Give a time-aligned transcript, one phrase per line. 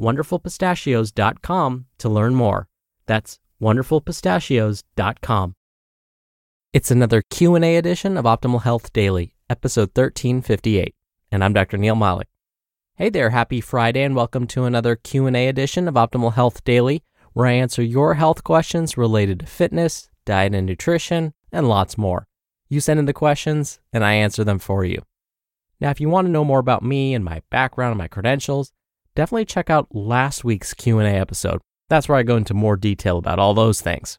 [0.00, 2.68] wonderfulpistachios.com to learn more.
[3.06, 5.54] That's wonderfulpistachios.com.
[6.72, 10.94] It's another Q&A edition of Optimal Health Daily, episode 1358,
[11.30, 11.76] and I'm Dr.
[11.76, 12.28] Neal Malik.
[12.96, 17.02] Hey there, happy Friday and welcome to another Q&A edition of Optimal Health Daily,
[17.34, 22.26] where I answer your health questions related to fitness, diet and nutrition, and lots more.
[22.68, 25.02] You send in the questions and I answer them for you.
[25.80, 28.72] Now, if you want to know more about me and my background and my credentials,
[29.14, 31.60] definitely check out last week's Q&A episode.
[31.88, 34.18] That's where I go into more detail about all those things.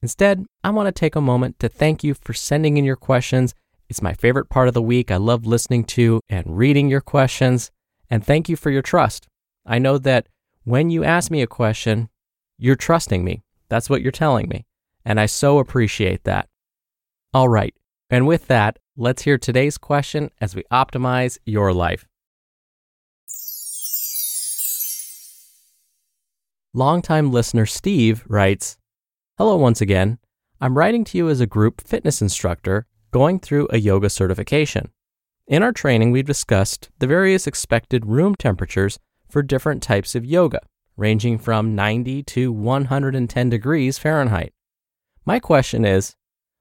[0.00, 3.54] Instead, I want to take a moment to thank you for sending in your questions.
[3.88, 5.10] It's my favorite part of the week.
[5.10, 7.70] I love listening to and reading your questions.
[8.10, 9.28] And thank you for your trust.
[9.64, 10.26] I know that
[10.64, 12.08] when you ask me a question,
[12.58, 13.42] you're trusting me.
[13.68, 14.66] That's what you're telling me.
[15.04, 16.48] And I so appreciate that.
[17.34, 17.74] All right.
[18.10, 22.06] And with that, let's hear today's question as we optimize your life.
[26.74, 28.78] Longtime listener Steve writes
[29.36, 30.18] Hello once again.
[30.58, 34.90] I'm writing to you as a group fitness instructor going through a yoga certification.
[35.46, 38.98] In our training, we've discussed the various expected room temperatures
[39.28, 40.60] for different types of yoga,
[40.96, 44.54] ranging from 90 to 110 degrees Fahrenheit.
[45.26, 46.16] My question is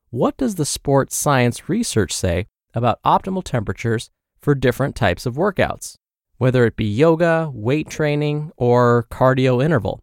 [0.09, 4.09] what does the sports science research say about optimal temperatures
[4.41, 5.95] for different types of workouts?
[6.41, 10.01] Whether it be yoga, weight training, or cardio interval.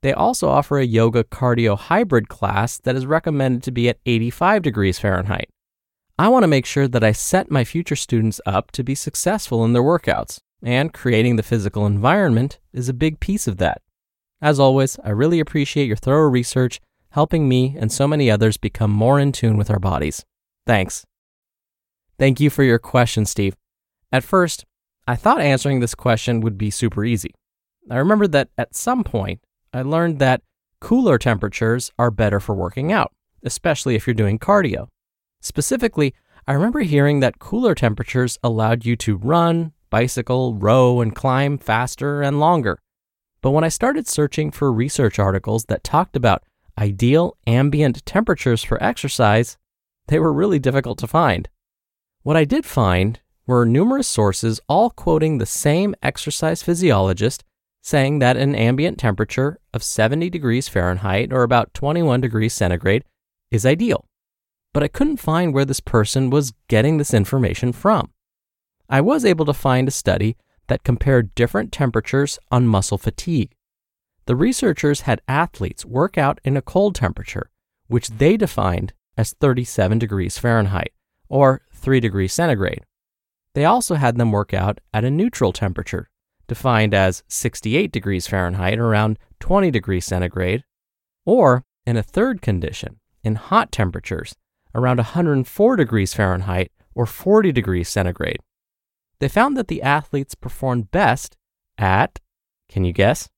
[0.00, 4.62] They also offer a yoga cardio hybrid class that is recommended to be at 85
[4.62, 5.50] degrees Fahrenheit.
[6.18, 9.62] I want to make sure that I set my future students up to be successful
[9.62, 13.82] in their workouts, and creating the physical environment is a big piece of that.
[14.40, 16.80] As always, I really appreciate your thorough research,
[17.10, 20.24] helping me and so many others become more in tune with our bodies.
[20.66, 21.04] Thanks.
[22.18, 23.54] Thank you for your question, Steve.
[24.10, 24.64] At first,
[25.06, 27.34] I thought answering this question would be super easy.
[27.90, 29.40] I remember that at some point,
[29.72, 30.42] I learned that
[30.80, 34.88] cooler temperatures are better for working out, especially if you're doing cardio.
[35.40, 36.14] Specifically,
[36.46, 42.22] I remember hearing that cooler temperatures allowed you to run, bicycle, row, and climb faster
[42.22, 42.78] and longer.
[43.42, 46.42] But when I started searching for research articles that talked about
[46.78, 49.58] ideal ambient temperatures for exercise,
[50.08, 51.48] they were really difficult to find.
[52.22, 57.44] What I did find were numerous sources all quoting the same exercise physiologist
[57.82, 63.04] saying that an ambient temperature of 70 degrees Fahrenheit or about 21 degrees centigrade
[63.50, 64.06] is ideal.
[64.72, 68.10] But I couldn't find where this person was getting this information from.
[68.88, 70.36] I was able to find a study
[70.68, 73.54] that compared different temperatures on muscle fatigue.
[74.24, 77.50] The researchers had athletes work out in a cold temperature,
[77.88, 80.92] which they defined as 37 degrees Fahrenheit
[81.28, 82.84] or 3 degrees centigrade.
[83.54, 86.10] They also had them work out at a neutral temperature,
[86.48, 90.64] defined as 68 degrees Fahrenheit around 20 degrees centigrade,
[91.24, 94.34] or in a third condition, in hot temperatures,
[94.74, 98.38] around 104 degrees Fahrenheit or 40 degrees centigrade.
[99.20, 101.36] They found that the athletes performed best
[101.78, 102.20] at,
[102.68, 103.28] can you guess?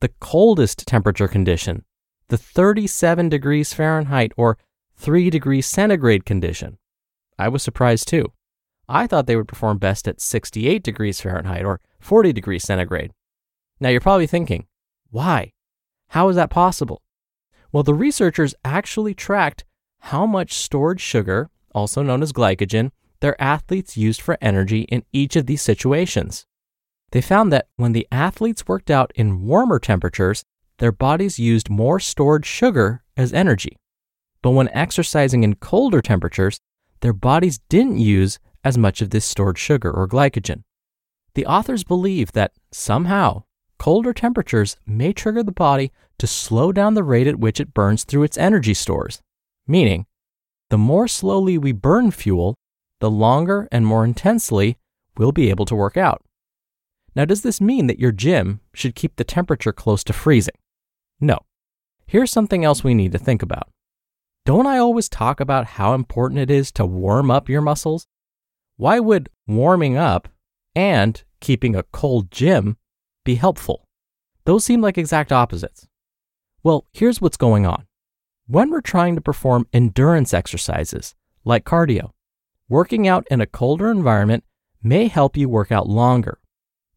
[0.00, 1.84] The coldest temperature condition,
[2.28, 4.58] the 37 degrees Fahrenheit or
[4.96, 6.78] 3 degrees centigrade condition.
[7.36, 8.32] I was surprised too.
[8.88, 13.12] I thought they would perform best at 68 degrees Fahrenheit or 40 degrees centigrade.
[13.80, 14.66] Now you're probably thinking,
[15.10, 15.52] why?
[16.08, 17.02] How is that possible?
[17.72, 19.64] Well, the researchers actually tracked
[20.00, 22.90] how much stored sugar, also known as glycogen,
[23.20, 26.46] their athletes used for energy in each of these situations.
[27.10, 30.44] They found that when the athletes worked out in warmer temperatures,
[30.78, 33.76] their bodies used more stored sugar as energy.
[34.42, 36.58] But when exercising in colder temperatures,
[37.00, 40.64] their bodies didn't use as much of this stored sugar or glycogen.
[41.34, 43.44] The authors believe that somehow
[43.78, 48.04] colder temperatures may trigger the body to slow down the rate at which it burns
[48.04, 49.20] through its energy stores.
[49.66, 50.06] Meaning,
[50.70, 52.56] the more slowly we burn fuel,
[53.00, 54.78] the longer and more intensely
[55.16, 56.22] we'll be able to work out.
[57.14, 60.54] Now, does this mean that your gym should keep the temperature close to freezing?
[61.20, 61.38] No.
[62.06, 63.70] Here's something else we need to think about.
[64.44, 68.06] Don't I always talk about how important it is to warm up your muscles?
[68.76, 70.28] Why would warming up
[70.74, 72.76] and keeping a cold gym
[73.24, 73.86] be helpful?
[74.46, 75.86] Those seem like exact opposites.
[76.64, 77.86] Well, here's what's going on.
[78.48, 82.10] When we're trying to perform endurance exercises, like cardio,
[82.68, 84.42] working out in a colder environment
[84.82, 86.38] may help you work out longer.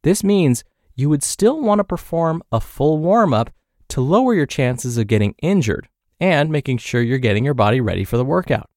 [0.01, 0.63] This means
[0.95, 3.51] you would still want to perform a full warm up
[3.89, 5.89] to lower your chances of getting injured
[6.19, 8.67] and making sure you're getting your body ready for the workout.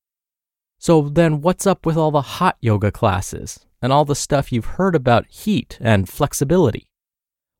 [0.82, 4.79] So, then what's up with all the hot yoga classes and all the stuff you've
[4.81, 6.88] heard about heat and flexibility?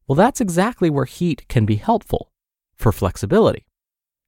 [0.09, 2.33] Well, that's exactly where heat can be helpful
[2.77, 3.67] for flexibility.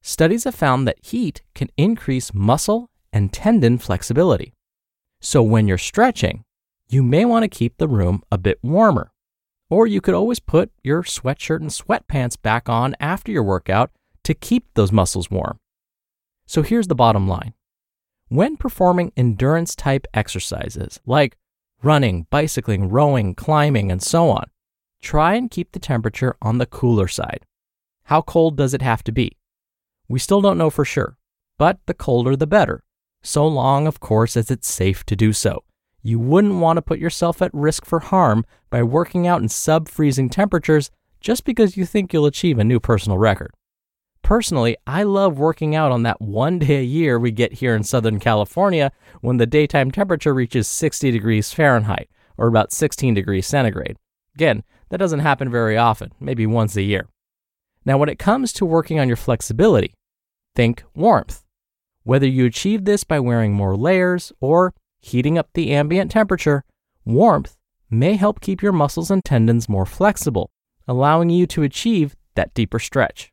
[0.03, 4.53] Studies have found that heat can increase muscle and tendon flexibility.
[5.19, 6.43] So, when you're stretching,
[6.87, 9.11] you may want to keep the room a bit warmer.
[9.71, 13.89] Or you could always put your sweatshirt and sweatpants back on after your workout
[14.23, 15.57] to keep those muscles warm.
[16.45, 17.55] So here's the bottom line.
[18.33, 21.37] When performing endurance type exercises like
[21.83, 24.45] running, bicycling, rowing, climbing, and so on,
[25.03, 27.45] try and keep the temperature on the cooler side.
[28.05, 29.37] How cold does it have to be?
[30.07, 31.15] We still don't know for sure,
[31.59, 32.83] but the colder the better,
[33.21, 35.63] so long, of course, as it's safe to do so.
[36.01, 39.87] You wouldn't want to put yourself at risk for harm by working out in sub
[39.87, 40.89] freezing temperatures
[41.21, 43.51] just because you think you'll achieve a new personal record.
[44.23, 47.83] Personally, I love working out on that one day a year we get here in
[47.83, 53.97] Southern California when the daytime temperature reaches 60 degrees Fahrenheit, or about 16 degrees centigrade.
[54.33, 57.09] Again, that doesn't happen very often, maybe once a year.
[57.83, 59.93] Now, when it comes to working on your flexibility,
[60.55, 61.43] think warmth.
[62.03, 66.63] Whether you achieve this by wearing more layers or heating up the ambient temperature,
[67.03, 67.57] warmth
[67.89, 70.49] may help keep your muscles and tendons more flexible,
[70.87, 73.32] allowing you to achieve that deeper stretch.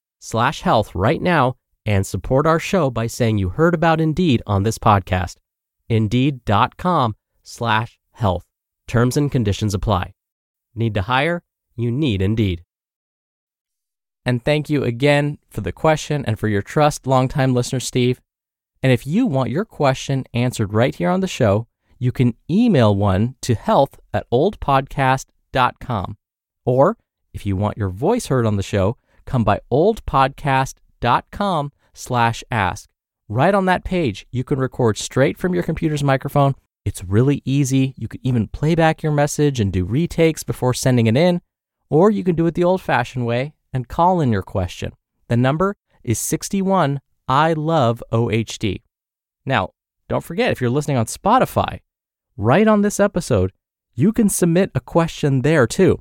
[0.21, 4.63] slash health right now and support our show by saying you heard about Indeed on
[4.63, 5.37] this podcast.
[5.89, 8.45] Indeed.com slash health.
[8.87, 10.13] Terms and conditions apply.
[10.75, 11.43] Need to hire?
[11.75, 12.63] You need Indeed.
[14.23, 18.21] And thank you again for the question and for your trust, longtime listener Steve.
[18.83, 22.95] And if you want your question answered right here on the show, you can email
[22.95, 26.17] one to health at oldpodcast.com.
[26.65, 26.97] Or
[27.33, 28.97] if you want your voice heard on the show,
[29.31, 32.89] come by oldpodcast.com slash ask.
[33.29, 36.53] Right on that page, you can record straight from your computer's microphone.
[36.83, 37.93] It's really easy.
[37.95, 41.39] You can even play back your message and do retakes before sending it in.
[41.89, 44.91] Or you can do it the old fashioned way and call in your question.
[45.29, 48.81] The number is 61 I love OHD.
[49.45, 49.69] Now,
[50.09, 51.79] don't forget if you're listening on Spotify,
[52.35, 53.53] right on this episode,
[53.95, 55.99] you can submit a question there too.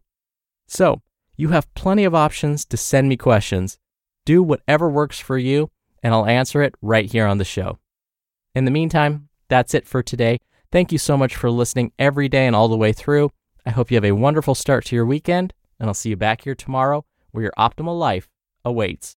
[0.67, 1.03] So,
[1.41, 3.79] you have plenty of options to send me questions.
[4.27, 5.71] Do whatever works for you,
[6.03, 7.79] and I'll answer it right here on the show.
[8.55, 10.39] In the meantime, that's it for today.
[10.71, 13.31] Thank you so much for listening every day and all the way through.
[13.65, 16.45] I hope you have a wonderful start to your weekend, and I'll see you back
[16.45, 18.29] here tomorrow where your optimal life
[18.63, 19.17] awaits.